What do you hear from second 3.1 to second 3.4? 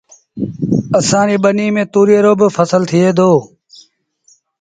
دو